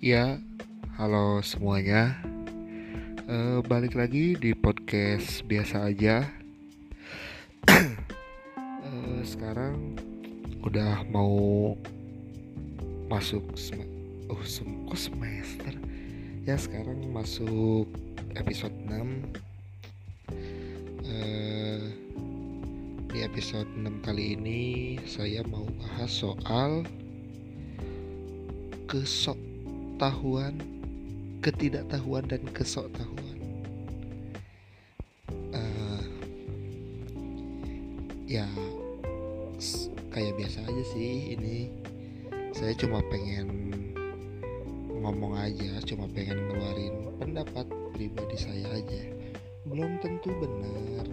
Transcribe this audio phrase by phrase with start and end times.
[0.00, 0.40] Ya,
[0.96, 2.16] halo semuanya.
[3.28, 6.24] Eh, balik lagi di podcast biasa aja.
[8.80, 10.00] Eh, sekarang
[10.64, 11.76] udah mau
[13.12, 13.84] masuk sem
[14.32, 15.76] oh sem kok semester.
[16.48, 17.84] Ya, sekarang masuk
[18.40, 19.36] episode 6.
[21.04, 21.92] Eh,
[23.04, 26.88] di episode 6 kali ini saya mau bahas soal
[28.88, 29.49] kesok
[30.00, 30.56] tahuan,
[31.44, 33.36] ketidaktahuan dan kesoktahuan.
[35.52, 36.04] Uh,
[38.24, 38.48] ya
[40.08, 41.68] kayak biasa aja sih ini.
[42.56, 43.76] Saya cuma pengen
[44.88, 49.02] ngomong aja, cuma pengen ngeluarin pendapat pribadi saya aja.
[49.68, 51.04] Belum tentu benar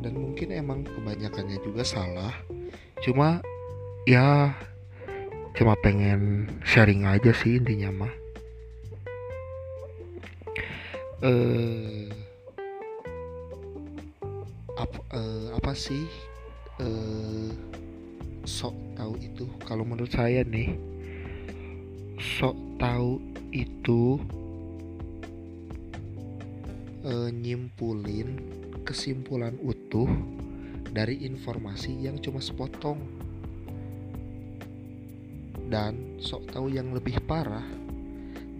[0.00, 2.32] dan mungkin emang kebanyakannya juga salah.
[3.04, 3.44] Cuma
[4.08, 4.56] ya
[5.56, 8.14] cuma pengen sharing aja sih intinya mah.
[11.24, 12.12] Eh
[14.76, 16.04] apa eh, apa sih?
[16.76, 17.48] Eh
[18.44, 19.48] sok tahu itu.
[19.64, 20.76] Kalau menurut saya nih
[22.20, 23.16] sok tahu
[23.48, 24.20] itu
[27.00, 28.36] eh, nyimpulin
[28.84, 30.06] kesimpulan utuh
[30.92, 33.15] dari informasi yang cuma sepotong
[35.66, 37.66] dan sok tahu yang lebih parah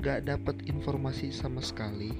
[0.02, 2.12] gak dapet informasi sama sekali.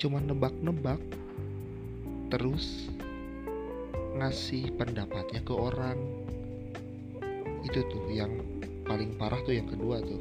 [0.00, 1.00] Cuma nebak-nebak
[2.32, 2.88] terus
[4.16, 5.98] ngasih pendapatnya ke orang.
[7.64, 8.32] Itu tuh yang
[8.88, 10.20] paling parah tuh yang kedua tuh.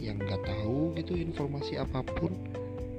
[0.00, 2.32] Yang gak tahu gitu informasi apa pun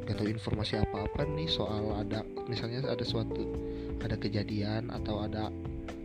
[0.05, 3.45] gak tahu informasi apa-apa nih soal ada misalnya ada suatu
[4.01, 5.53] ada kejadian atau ada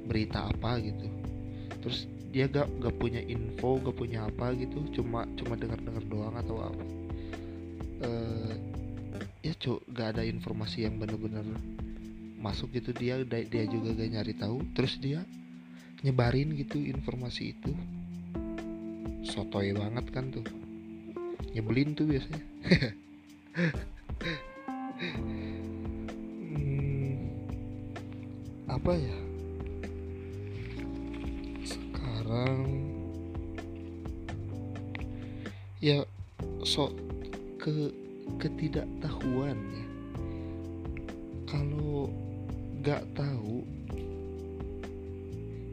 [0.08, 1.08] berita apa gitu.
[1.84, 4.84] Terus dia gak gak punya info gak punya apa gitu.
[4.92, 6.84] Cuma cuma dengar dengar doang atau apa.
[8.04, 8.52] Eh
[9.40, 11.48] ya cuk gak ada informasi yang bener-bener
[12.36, 12.92] masuk gitu.
[12.92, 14.60] Dia dia juga gak nyari tahu.
[14.76, 15.24] Terus dia
[16.04, 17.72] nyebarin gitu informasi itu.
[19.24, 20.44] Sotoy banget kan tuh.
[21.56, 22.44] Nyebelin tuh biasanya.
[26.56, 27.28] Hmm,
[28.64, 29.25] apa ya
[32.26, 32.66] sekarang.
[35.78, 36.02] Ya
[36.66, 36.90] sok
[37.62, 37.94] ke
[38.42, 39.86] ketidaktahuan ya.
[41.46, 42.10] Kalau
[42.82, 43.62] nggak tahu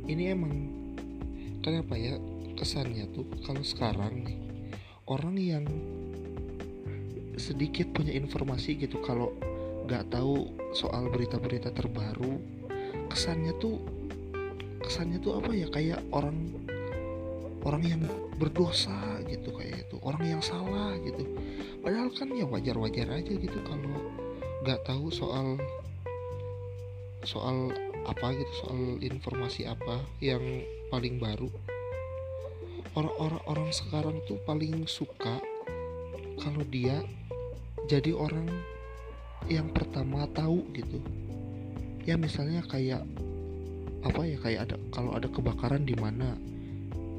[0.05, 0.53] ini emang
[1.65, 2.21] kenapa ya
[2.53, 3.25] kesannya tuh?
[3.41, 4.37] Kalau sekarang nih
[5.09, 5.65] orang yang
[7.33, 9.33] sedikit punya informasi gitu kalau
[9.89, 12.37] nggak tahu soal berita-berita terbaru
[13.09, 13.81] kesannya tuh
[14.83, 15.67] kesannya tuh apa ya?
[15.71, 16.51] Kayak orang
[17.63, 18.03] orang yang
[18.35, 19.95] berdosa gitu kayak itu.
[20.03, 21.23] Orang yang salah gitu.
[21.79, 23.95] Padahal kan ya wajar-wajar aja gitu kalau
[24.63, 25.59] nggak tahu soal
[27.23, 27.71] soal
[28.03, 30.43] apa gitu soal informasi apa yang
[30.91, 31.47] paling baru.
[32.93, 35.41] Orang-orang orang sekarang tuh paling suka
[36.37, 37.01] kalau dia
[37.87, 38.47] jadi orang
[39.51, 40.99] yang pertama tahu gitu.
[42.03, 43.07] Ya misalnya kayak
[44.03, 46.35] apa ya kayak ada kalau ada kebakaran di mana.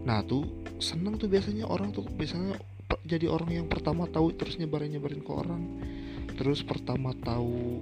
[0.04, 0.44] Nah tuh
[0.78, 2.60] seneng tuh biasanya orang tuh biasanya
[3.08, 5.62] jadi orang yang pertama tahu terus nyebarin nyebarin ke orang.
[6.36, 7.80] Terus pertama tahu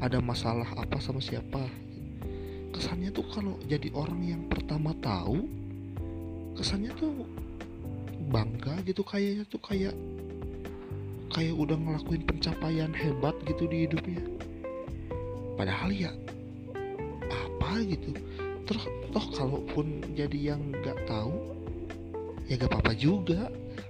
[0.00, 1.68] ada masalah apa sama siapa.
[2.72, 5.44] Kesannya tuh kalau jadi orang yang pertama tahu
[6.56, 7.12] kesannya tuh
[8.28, 9.94] bangga gitu kayaknya tuh kayak
[11.32, 14.24] kayak udah ngelakuin pencapaian hebat gitu di hidupnya.
[15.58, 16.12] Padahal ya
[17.84, 18.10] gitu.
[18.68, 21.56] Terus toh kalaupun jadi yang nggak tahu
[22.48, 23.48] ya gak apa-apa juga.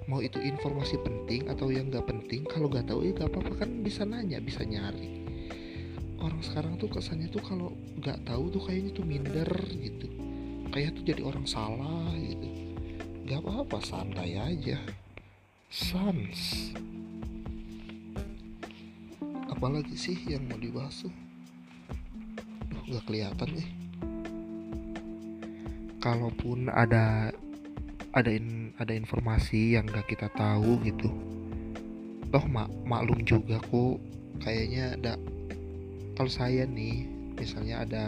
[0.09, 3.71] Mau itu informasi penting atau yang nggak penting kalau nggak tahu ya gak apa-apa kan
[3.85, 5.21] bisa nanya bisa nyari.
[6.19, 10.09] Orang sekarang tuh kesannya tuh kalau nggak tahu tuh kayaknya tuh minder gitu.
[10.73, 12.49] Kayak tuh jadi orang salah gitu.
[13.29, 14.81] Gak apa-apa santai aja.
[15.69, 16.73] Sans.
[19.53, 21.28] Apalagi sih yang mau dibahas tuh
[22.89, 23.69] nggak kelihatan nih
[25.99, 27.35] kalaupun ada
[28.15, 31.11] ada in, ada informasi yang gak kita tahu gitu.
[32.33, 34.01] Toh mak maklum juga kok
[34.41, 35.13] kayaknya ada
[36.15, 37.07] kalau saya nih
[37.39, 38.05] misalnya ada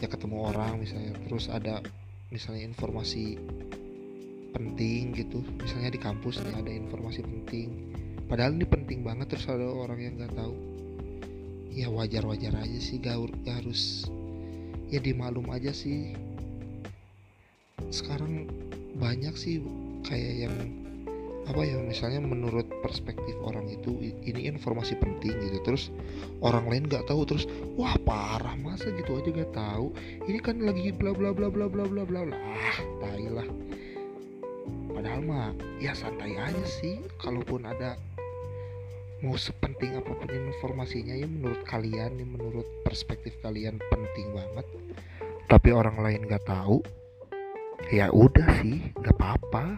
[0.00, 1.84] ya ketemu orang misalnya terus ada
[2.32, 3.36] misalnya informasi
[4.56, 5.44] penting gitu.
[5.60, 7.68] Misalnya di kampus nih ada informasi penting.
[8.30, 10.69] Padahal ini penting banget terus ada orang yang nggak tahu
[11.70, 14.10] ya wajar-wajar aja sih gak, gak harus
[14.90, 16.14] ya dimaklum aja sih.
[17.94, 18.50] Sekarang
[18.98, 19.62] banyak sih
[20.04, 20.56] kayak yang
[21.48, 25.90] apa ya misalnya menurut perspektif orang itu ini informasi penting gitu terus
[26.44, 29.90] orang lain nggak tahu terus wah parah masa gitu aja gak tahu?
[30.28, 32.22] Ini kan lagi bla bla bla bla bla bla bla.
[32.36, 33.48] Ah tai lah.
[34.90, 35.50] Padahal mah
[35.80, 37.96] ya santai aja sih kalaupun ada
[39.20, 44.66] mau sepenting apa pun informasinya ya menurut kalian ya menurut perspektif kalian penting banget.
[45.44, 46.80] Tapi orang lain nggak tahu
[47.92, 49.76] ya udah sih nggak apa-apa.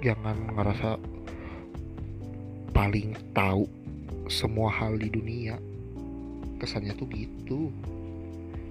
[0.00, 0.96] Jangan ngerasa
[2.72, 3.68] paling tahu
[4.32, 5.60] semua hal di dunia.
[6.56, 7.68] Kesannya tuh gitu.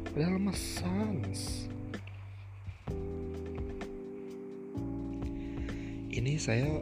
[0.10, 1.70] Padahal mas sans.
[6.10, 6.82] Ini saya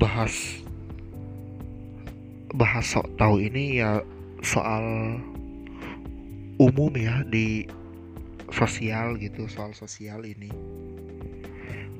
[0.00, 0.61] bahas
[2.52, 4.04] bahas sok tahu ini ya
[4.44, 5.16] soal
[6.60, 7.64] umum ya di
[8.52, 10.52] sosial gitu soal sosial ini.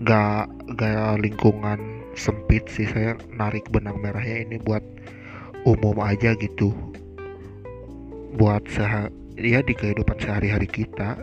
[0.04, 4.84] Gak gak lingkungan sempit sih saya narik benang merahnya ini buat
[5.64, 6.70] umum aja gitu.
[8.36, 9.08] Buat seh
[9.40, 11.16] ya di kehidupan sehari-hari kita.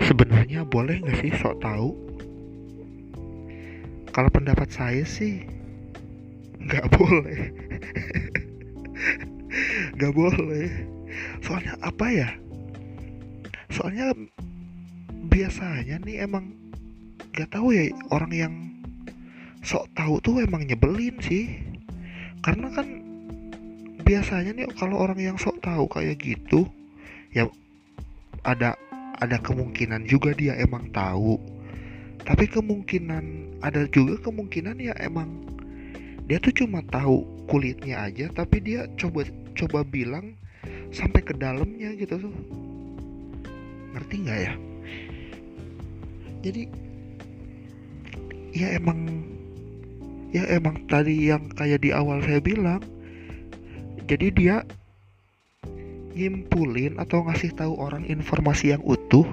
[0.00, 1.92] Sebenarnya boleh nggak sih sok tahu?
[4.10, 5.59] Kalau pendapat saya sih
[6.70, 7.40] nggak boleh.
[9.98, 10.66] Nggak boleh.
[11.42, 12.30] Soalnya apa ya?
[13.74, 14.14] Soalnya
[15.30, 16.54] biasanya nih emang
[17.34, 18.54] gak tahu ya orang yang
[19.60, 21.50] sok tahu tuh emang nyebelin sih.
[22.40, 22.86] Karena kan
[24.06, 26.66] biasanya nih kalau orang yang sok tahu kayak gitu
[27.30, 27.46] ya
[28.42, 28.74] ada
[29.20, 31.36] ada kemungkinan juga dia emang tahu.
[32.24, 35.59] Tapi kemungkinan ada juga kemungkinan ya emang
[36.30, 39.26] dia tuh cuma tahu kulitnya aja tapi dia coba
[39.58, 40.38] coba bilang
[40.94, 42.34] sampai ke dalamnya gitu tuh.
[43.98, 44.52] Ngerti nggak ya?
[46.46, 46.62] Jadi
[48.54, 49.26] ya emang
[50.30, 52.82] ya emang tadi yang kayak di awal saya bilang
[54.06, 54.56] jadi dia
[56.14, 59.26] nyimpulin atau ngasih tahu orang informasi yang utuh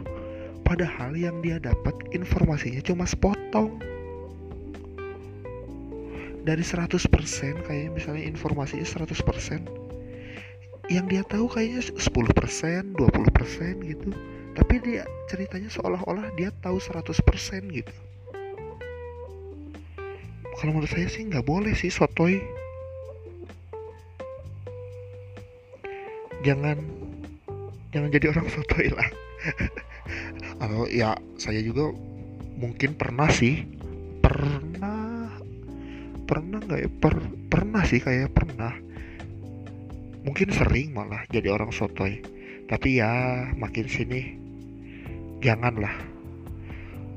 [0.62, 3.82] padahal yang dia dapat informasinya cuma sepotong
[6.48, 7.12] dari 100%
[7.68, 9.68] kayak misalnya informasinya 100%
[10.88, 12.96] yang dia tahu kayaknya 10% 20%
[13.84, 14.10] gitu.
[14.56, 17.12] Tapi dia ceritanya seolah-olah dia tahu 100%
[17.76, 17.96] gitu.
[20.58, 22.40] Kalau menurut saya sih nggak boleh sih sotoy.
[26.48, 26.80] Jangan
[27.92, 29.10] jangan jadi orang sotoy lah.
[30.64, 31.92] Atau ya saya juga
[32.58, 33.68] mungkin pernah sih
[34.24, 34.67] pernah
[36.28, 36.90] pernah nggak ya?
[36.92, 37.16] Per,
[37.48, 38.76] pernah sih kayak pernah.
[40.28, 42.20] Mungkin sering malah jadi orang sotoy.
[42.68, 44.36] Tapi ya makin sini
[45.40, 45.96] janganlah.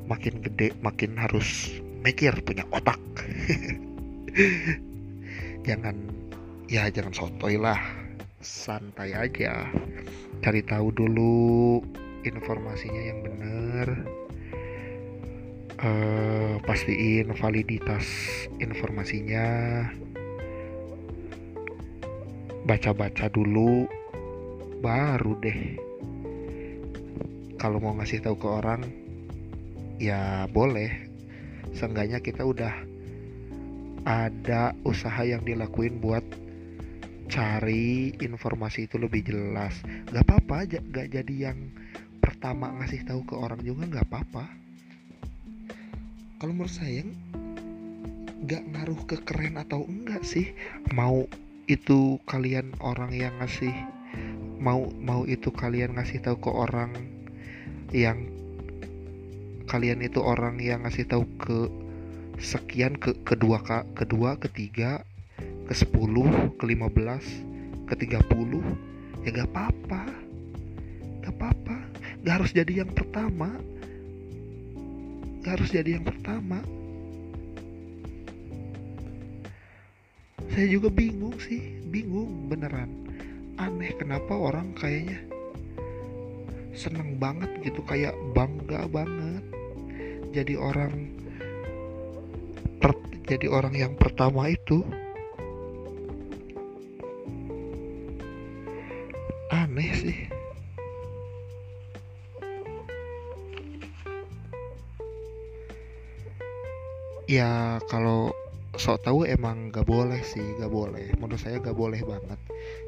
[0.07, 1.75] Makin gede makin harus
[2.07, 2.99] mikir punya otak.
[5.67, 5.93] Jangan
[6.71, 7.79] ya jangan sotoy lah.
[8.41, 9.69] Santai aja.
[10.41, 11.83] Cari tahu dulu
[12.25, 14.20] informasinya yang benar
[15.81, 18.07] uh, pastiin validitas
[18.61, 19.47] informasinya.
[22.69, 23.89] Baca-baca dulu
[24.85, 25.61] baru deh.
[27.61, 28.83] Kalau mau ngasih tahu ke orang
[30.01, 31.09] ya boleh.
[31.77, 32.73] Seenggaknya kita udah
[34.05, 36.25] ada usaha yang dilakuin buat
[37.31, 39.77] cari informasi itu lebih jelas.
[40.11, 41.71] Gak apa-apa gak jadi yang
[42.19, 44.60] pertama ngasih tahu ke orang juga gak apa-apa
[46.41, 47.05] kalau menurut saya
[48.49, 50.57] gak ngaruh ke keren atau enggak sih?
[50.97, 51.29] Mau
[51.69, 53.77] itu kalian orang yang ngasih
[54.57, 56.97] mau mau itu kalian ngasih tahu ke orang
[57.93, 58.27] yang
[59.69, 61.69] kalian itu orang yang ngasih tahu ke
[62.41, 65.05] sekian ke kedua kak kedua ketiga
[65.69, 67.23] ke sepuluh ke lima belas
[67.85, 68.65] ke tiga puluh
[69.29, 70.09] ya gak apa-apa.
[71.21, 71.77] Gak apa-apa.
[72.25, 73.61] Gak harus jadi yang pertama
[75.41, 76.61] gak harus jadi yang pertama.
[80.51, 82.91] Saya juga bingung sih bingung beneran.
[83.57, 85.21] Aneh kenapa orang kayaknya
[86.77, 89.45] seneng banget gitu kayak bangga banget.
[90.31, 90.95] Jadi orang
[92.79, 92.95] per,
[93.27, 94.85] jadi orang yang pertama itu
[107.91, 108.31] kalau
[108.79, 111.11] sok tahu emang gak boleh sih gak boleh.
[111.19, 112.39] Menurut saya gak boleh banget.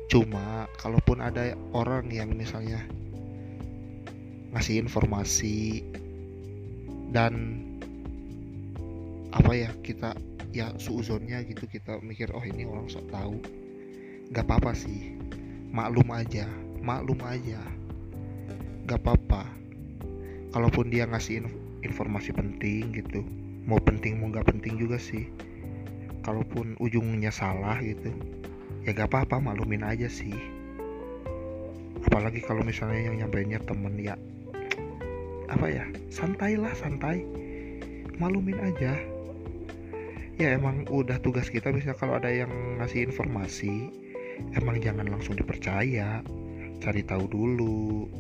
[0.06, 2.78] Cuma kalaupun ada orang yang misalnya
[4.54, 5.82] ngasih informasi
[7.10, 7.66] dan
[9.34, 10.14] apa ya kita
[10.54, 13.42] ya suuzonnya gitu kita mikir oh ini orang sok tahu.
[14.30, 15.18] Gak apa-apa sih.
[15.74, 16.46] Maklum aja
[16.82, 17.58] maklum aja.
[18.86, 19.50] Gak apa-apa.
[20.54, 21.42] Kalaupun dia ngasih
[21.82, 25.30] informasi penting gitu mau penting mau gak penting juga sih.
[26.22, 28.14] Kalaupun ujungnya salah gitu
[28.82, 30.34] ya gak apa-apa maklumin aja sih.
[32.02, 34.18] Apalagi kalau misalnya yang nyampainya temen ya
[35.46, 37.22] apa ya santai lah santai.
[38.18, 38.94] Malumin aja.
[40.40, 43.90] Ya emang udah tugas kita misalnya kalau ada yang ngasih informasi
[44.58, 46.22] emang jangan langsung dipercaya.
[46.82, 48.10] Cari tahu dulu.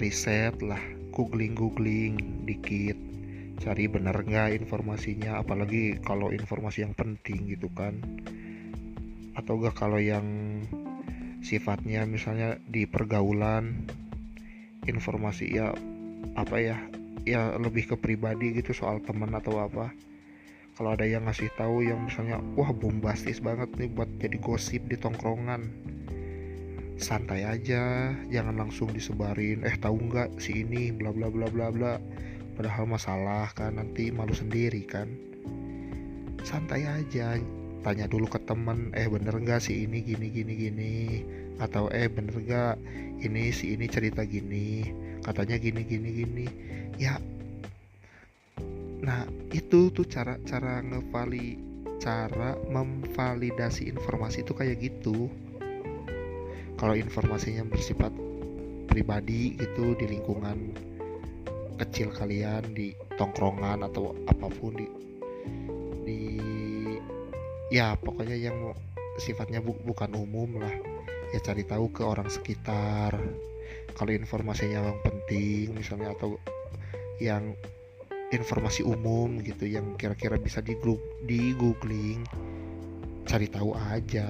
[0.00, 0.80] Riset lah
[1.14, 3.13] googling googling dikit
[3.58, 7.98] cari bener nggak informasinya apalagi kalau informasi yang penting gitu kan.
[9.34, 10.24] Atau enggak kalau yang
[11.44, 13.84] sifatnya misalnya di pergaulan
[14.88, 15.76] informasi ya
[16.34, 16.76] apa ya
[17.28, 19.92] ya lebih ke pribadi gitu soal teman atau apa.
[20.74, 24.98] Kalau ada yang ngasih tahu yang misalnya wah bombastis banget nih buat jadi gosip di
[24.98, 25.70] tongkrongan.
[26.94, 30.90] Santai aja jangan langsung disebarin eh tahu nggak si ini?
[30.90, 31.94] Bla bla bla bla bla
[32.54, 35.10] padahal masalah kan nanti malu sendiri kan.
[36.46, 37.36] Santai aja
[37.84, 40.94] tanya dulu ke temen eh bener nggak si ini gini gini gini?
[41.60, 42.74] Atau eh bener nggak
[43.26, 44.88] ini si ini cerita gini?
[45.20, 46.46] Katanya gini gini gini.
[46.96, 47.18] Ya
[49.04, 51.60] nah itu tuh cara cara ngevali
[52.00, 55.28] cara memvalidasi informasi itu kayak gitu.
[56.80, 58.10] Kalau informasinya bersifat
[58.88, 60.93] pribadi gitu di lingkungan
[61.74, 64.86] kecil kalian di tongkrongan atau apa pun di
[66.04, 66.20] di
[67.74, 68.74] ya pokoknya yang
[69.18, 70.74] sifatnya bu, bukan umum lah.
[71.34, 73.18] Ya cari tahu ke orang sekitar.
[73.94, 76.38] Kalau informasinya yang penting misalnya atau
[77.18, 77.54] yang
[78.30, 82.22] informasi umum gitu yang kira-kira bisa di grup di googling
[83.26, 84.26] cari tahu aja.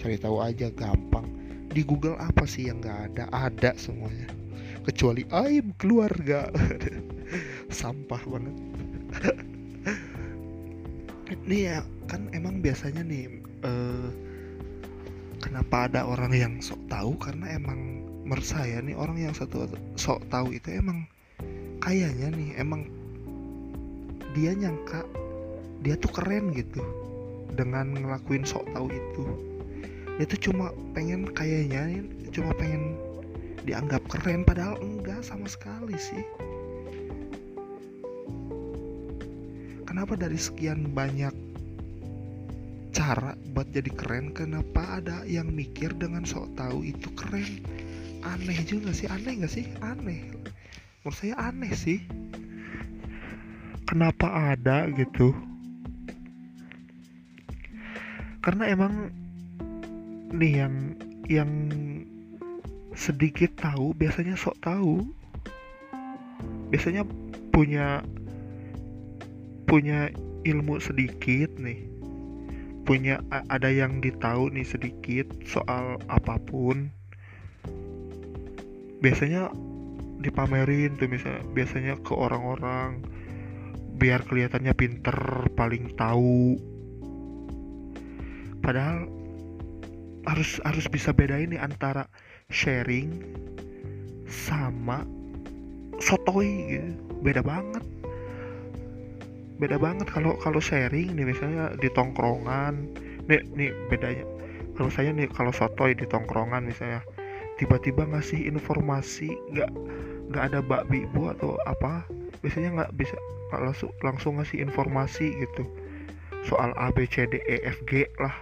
[0.00, 1.26] Cari tahu aja gampang.
[1.72, 3.24] Di Google apa sih yang nggak ada?
[3.32, 4.45] Ada semuanya
[4.86, 6.46] kecuali aib keluarga.
[7.82, 8.56] Sampah banget.
[11.46, 13.26] Ini ya kan emang biasanya nih
[13.66, 14.08] uh,
[15.42, 17.18] kenapa ada orang yang sok tahu?
[17.18, 19.66] Karena emang menurut saya nih orang yang satu
[19.98, 21.06] sok tahu itu emang
[21.82, 22.86] kayaknya nih emang
[24.34, 25.02] dia nyangka
[25.82, 26.82] dia tuh keren gitu
[27.58, 29.24] dengan ngelakuin sok tahu itu.
[30.16, 32.96] Dia tuh cuma pengen kayaknya cuma pengen
[33.66, 36.22] dianggap keren padahal enggak sama sekali sih.
[39.90, 41.34] Kenapa dari sekian banyak
[42.94, 47.60] cara buat jadi keren kenapa ada yang mikir dengan sok tahu itu keren?
[48.22, 49.66] Aneh juga sih aneh gak sih?
[49.82, 50.30] Aneh.
[51.02, 52.00] Menurut saya aneh sih.
[53.86, 55.34] Kenapa ada gitu?
[58.42, 59.10] Karena emang
[60.34, 60.74] nih yang
[61.26, 61.50] yang
[62.96, 65.04] sedikit tahu biasanya sok tahu.
[66.72, 67.04] Biasanya
[67.52, 68.00] punya
[69.68, 70.08] punya
[70.48, 71.84] ilmu sedikit nih.
[72.88, 76.88] Punya ada yang ditahu nih sedikit soal apa pun.
[79.04, 79.52] Biasanya
[80.24, 83.04] dipamerin tuh misalnya biasanya ke orang-orang
[84.00, 85.18] biar kelihatannya pinter
[85.52, 86.56] paling tahu.
[88.64, 89.06] Padahal
[90.26, 92.10] harus harus bisa bedain nih antara
[92.56, 93.20] sharing
[94.26, 95.04] sama
[96.02, 96.90] sotoi gitu.
[97.22, 97.84] Beda banget.
[99.60, 102.88] Beda banget kalau kalau sharing nih misalnya di tongkrongan.
[103.28, 104.24] Nih nih bedanya.
[104.74, 107.04] Kalau saya nih kalau sotoi di tongkrongan misalnya
[107.56, 109.70] tiba-tiba ngasih informasi nggak
[110.28, 112.04] nggak ada bak bu atau apa
[112.44, 113.16] biasanya nggak bisa
[113.54, 115.64] langsung langsung ngasih informasi gitu.
[116.44, 118.34] Soal A B C D E F G lah.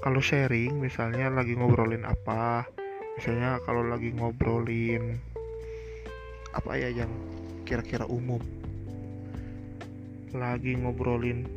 [0.00, 2.64] Kalau sharing misalnya lagi ngobrolin apa
[3.16, 5.16] misalnya kalau lagi ngobrolin
[6.52, 7.10] apa ya yang
[7.64, 8.40] kira-kira umum.
[10.36, 11.48] Lagi ngobrolin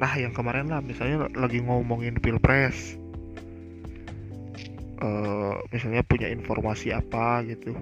[0.00, 2.96] nah yang kemarin lah misalnya lagi ngomongin pilpres.
[5.00, 7.74] Uh, misalnya punya informasi apa gitu.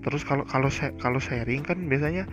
[0.00, 0.68] Terus kalau kalau
[1.00, 2.28] kalau sharing kan biasanya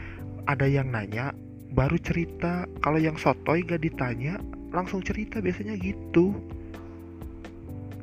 [0.48, 1.32] ada yang nanya
[1.72, 2.68] baru cerita.
[2.84, 4.40] Kalau yang sotoy gak ditanya
[4.72, 6.36] langsung cerita biasanya gitu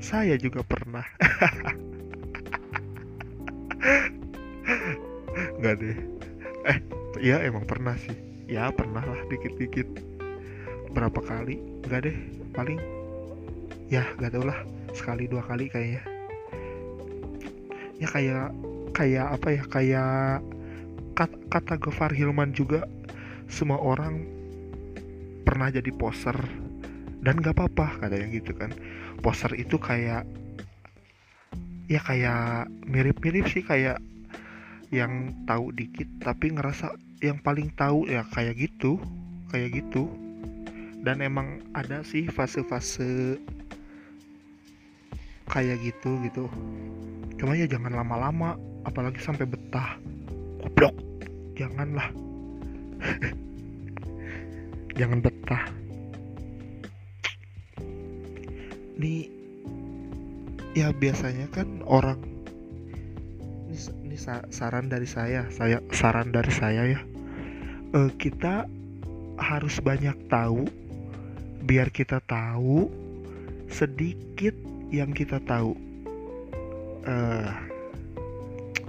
[0.05, 1.09] saya juga pernah.
[5.57, 5.97] Nggak deh.
[6.69, 6.79] Eh
[7.25, 8.13] ya emang pernah sih.
[8.45, 9.89] Ya pernah lah dikit-dikit.
[10.93, 11.57] Berapa kali?
[11.89, 12.17] Nggak deh
[12.53, 12.77] paling.
[13.89, 14.61] Ya gak tau lah.
[14.93, 16.05] Sekali dua kali kayaknya.
[17.97, 18.53] Ya kayak
[18.93, 19.63] kayak apa ya?
[19.73, 20.45] Kayak
[21.17, 22.85] kata, kata Gofar Hilman juga
[23.49, 24.21] semua orang
[25.49, 26.64] pernah jadi poser
[27.25, 28.71] dan gak apa-apa katanya gitu kan.
[29.25, 30.29] Poser itu kayak
[31.89, 33.97] ya kayak mirip-mirip sih kayak
[34.93, 36.93] yang tahu dikit tapi ngerasa
[37.25, 39.01] yang paling tahu ya kayak gitu
[39.49, 40.05] kayak gitu.
[41.01, 43.41] Dan emang ada sih fase-fase
[45.49, 46.45] kayak gitu gitu.
[47.41, 49.97] Cuma ya jangan lama-lama apalagi sampai betah.
[50.61, 50.97] Goblok.
[51.57, 52.09] Janganlah.
[54.99, 55.84] Jangan betah
[58.99, 59.31] nih
[60.75, 62.19] ya biasanya kan orang
[63.71, 64.17] ini, ini
[64.51, 67.01] saran dari saya saya saran dari saya ya.
[67.95, 68.67] Uh, kita
[69.39, 70.67] harus banyak tahu
[71.67, 72.91] biar kita tahu
[73.71, 74.55] sedikit
[74.91, 75.75] yang kita tahu.
[77.05, 77.51] Uh,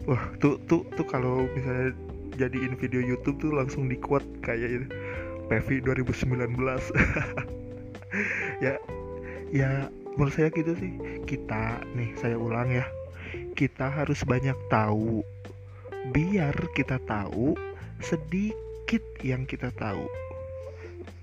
[0.05, 1.91] wah tuh tuh tuh kalau misalnya
[2.37, 4.87] jadiin video YouTube tuh langsung di quote kayak
[5.49, 6.55] PV 2019
[8.65, 8.75] ya
[9.51, 10.93] ya menurut saya gitu sih.
[11.27, 12.85] Kita nih saya ulang ya.
[13.53, 15.21] Kita harus banyak tahu.
[16.13, 17.57] Biar kita tahu
[17.99, 20.05] sedikit yang kita tahu.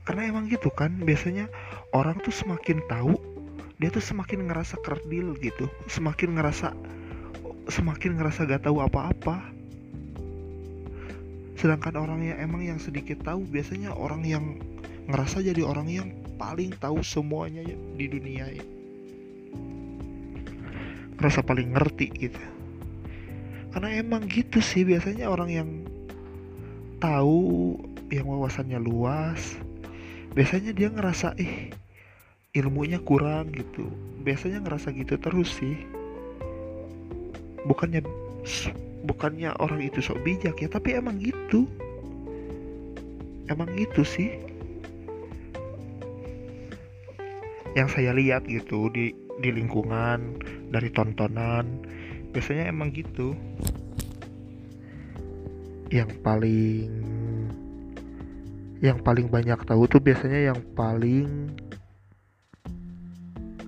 [0.03, 1.47] Karena emang gitu kan biasanya
[1.95, 3.15] orang tuh semakin tahu
[3.79, 5.67] dia tuh semakin ngerasa kerdil gitu.
[5.91, 6.71] Semakin ngerasa
[7.67, 9.43] semakin ngerasa gak tahu apa-apa.
[11.59, 14.59] Sedangkan orang yang emang yang sedikit tahu biasanya orang yang
[15.11, 18.65] ngerasa jadi orang yang paling tahu semuanya ya di dunia ya.
[21.19, 22.43] Ngerasa paling ngerti gitu.
[23.73, 25.71] Karena emang gitu sih biasanya orang yang
[27.01, 27.75] tahu
[28.13, 29.57] yang wawasannya luas
[30.37, 31.73] biasanya dia ngerasa eh
[32.53, 33.89] ilmunya kurang gitu.
[34.21, 35.77] Biasanya ngerasa gitu terus sih.
[37.65, 38.05] Bukannya
[39.09, 41.65] bukannya orang itu sok bijak ya tapi emang gitu.
[43.49, 44.52] Emang gitu sih
[47.73, 50.37] yang saya lihat gitu di di lingkungan
[50.69, 51.65] dari tontonan
[52.33, 53.37] biasanya emang gitu.
[55.93, 56.89] Yang paling
[58.81, 61.53] yang paling banyak tahu tuh biasanya yang paling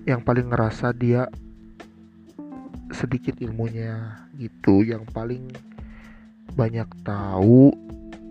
[0.05, 1.29] yang paling ngerasa dia
[2.93, 4.81] sedikit ilmunya gitu.
[4.81, 5.45] Yang paling
[6.55, 7.73] banyak tahu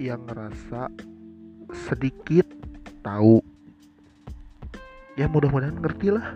[0.00, 0.90] yang ngerasa
[1.86, 2.48] sedikit
[3.04, 3.43] tahu
[5.14, 6.34] ya mudah-mudahan ngerti lah.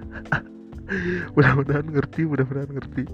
[1.36, 3.04] Mudah-mudahan ngerti mudah-mudahan ngerti.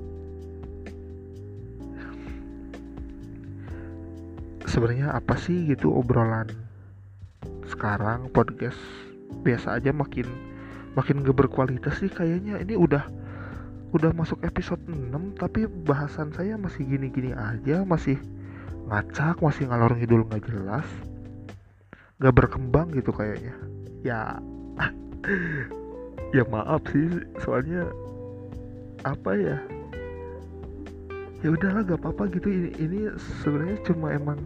[4.71, 6.51] Sebenarnya apa sih gitu obrolan
[7.67, 8.79] sekarang podcast?
[9.43, 10.31] Biasa aja makin
[10.95, 12.63] makin gak berkualitas sih kayaknya.
[12.63, 13.03] Ini udah
[13.95, 18.19] udah masuk episode 6 tapi bahasan saya masih gini-gini aja masih
[18.91, 20.87] ngacak masih ngalor ngidul nggak jelas
[22.19, 23.55] nggak berkembang gitu kayaknya.
[24.07, 24.39] Ya
[26.37, 27.09] ya maaf sih
[27.41, 27.89] soalnya
[29.05, 29.57] apa ya?
[31.45, 32.49] Ya udahlah gak apa-apa gitu.
[32.49, 32.99] Ini, ini
[33.45, 34.41] sebenarnya cuma emang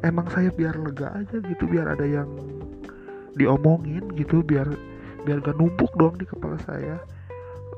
[0.00, 2.28] emang saya biar lega aja gitu biar ada yang
[3.36, 4.66] diomongin gitu biar
[5.22, 6.96] biar gak numpuk dong di kepala saya.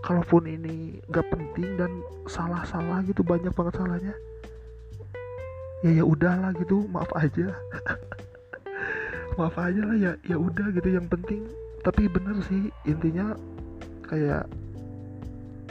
[0.07, 1.91] Kalaupun ini gak penting dan
[2.31, 4.15] salah-salah gitu banyak banget salahnya
[5.85, 7.53] ya ya udahlah gitu maaf aja.
[9.35, 10.95] Maaf aja lah ya ya udah gitu.
[10.95, 11.43] Yang penting
[11.85, 13.37] tapi bener sih intinya
[14.09, 14.49] kayak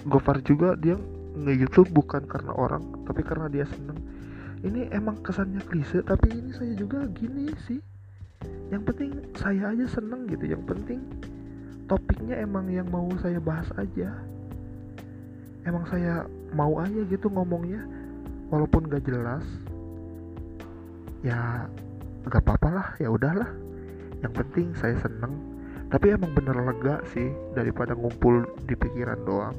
[0.03, 0.99] Gofar juga dia
[1.33, 3.95] nge-youtube bukan karena orang tapi karena dia seneng.
[4.63, 7.79] Ini emang kesannya klise tapi ini saya juga gini sih.
[8.67, 10.99] Yang penting saya aja seneng gitu yang penting
[11.87, 14.11] topiknya emang yang mau saya bahas aja.
[15.63, 17.79] Emang saya mau aja gitu ngomongnya
[18.51, 19.47] walaupun gak jelas.
[21.23, 21.63] Ya
[22.27, 23.47] gak apa-apa lah ya udahlah.
[24.19, 25.52] Yang penting saya seneng
[25.93, 29.53] tapi emang bener lega sih daripada ngumpul di pikiran doang.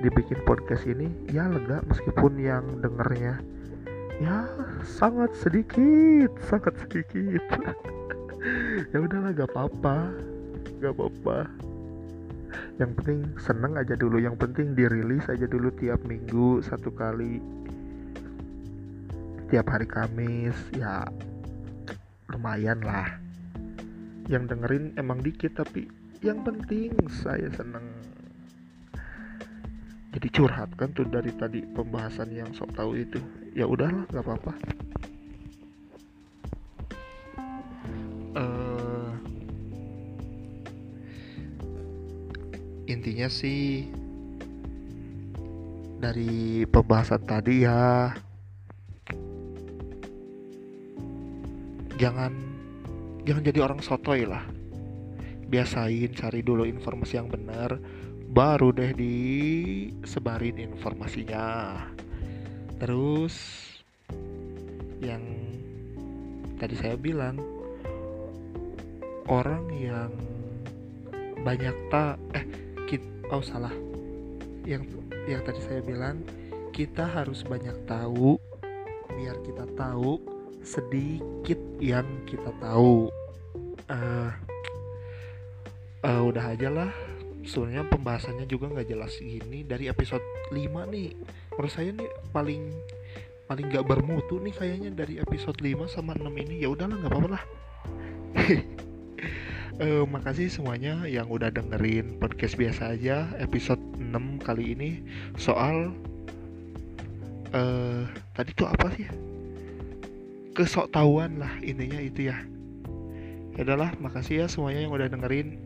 [0.00, 3.44] Dibikin podcast ini ya lega meskipun yang dengernya
[4.16, 4.48] ya
[4.80, 7.44] sangat sedikit sangat sedikit.
[8.94, 10.14] Ya udahlah gak apa-apa
[10.78, 11.50] gak apa-apa.
[12.78, 17.42] Yang penting seneng aja dulu yang penting dirilis aja dulu tiap minggu satu kali.
[19.50, 21.10] Tiap hari Kamis ya
[22.30, 23.25] lumayan lah
[24.26, 25.86] yang dengerin emang dikit tapi
[26.22, 27.86] yang penting saya seneng.
[30.16, 33.20] Jadi curhat kan tuh dari tadi pembahasan yang sok tahu itu.
[33.52, 34.54] Ya udahlah nggak apa-apa.
[42.86, 43.82] Intinya sih
[45.98, 48.14] dari pembahasan tadi ya
[51.98, 52.45] jangan
[53.26, 54.46] jangan jadi orang sotoy lah.
[55.50, 57.74] Biasain cari dulu informasi yang benar
[58.30, 61.82] baru deh disebarin informasinya.
[62.78, 63.34] Terus
[65.02, 65.22] yang
[66.56, 67.42] tadi saya bilang
[69.26, 70.10] orang yang
[71.42, 72.46] banyak tak eh
[72.86, 73.74] kita oh salah.
[74.62, 76.22] Yang yang tadi saya bilang
[76.70, 78.38] kita harus banyak tahu
[79.16, 80.35] biar kita tahu
[80.66, 83.06] sedikit yang kita tahu.
[83.86, 84.30] Uh,
[86.02, 86.90] uh, udah aja lah.
[87.46, 89.62] Sebenarnya pembahasannya juga nggak jelas gini.
[89.62, 91.14] Dari episode 5 nih
[91.54, 92.74] menurut saya nih paling
[93.46, 96.66] paling nggak bermutu nih kayaknya dari episode 5 sama 6 ini.
[96.66, 97.44] Ya udahlah nggak apa-apa lah.
[99.78, 104.90] Uh, makasih semuanya yang udah dengerin podcast biasa aja episode 6 kali ini.
[105.38, 105.94] Soal
[107.54, 108.02] uh,
[108.34, 109.35] tadi tuh apa sih
[110.56, 112.40] kesok tahuan lah intinya itu ya.
[113.52, 115.60] Ya adalah makasih ya semuanya yang udah dengerin.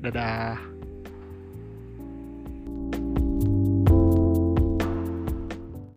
[0.00, 0.77] Dadah.